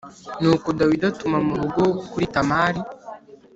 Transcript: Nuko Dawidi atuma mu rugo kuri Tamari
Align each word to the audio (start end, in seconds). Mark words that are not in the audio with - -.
Nuko 0.41 0.67
Dawidi 0.79 1.03
atuma 1.11 1.37
mu 1.47 1.53
rugo 1.61 1.83
kuri 2.11 2.25
Tamari 2.33 2.81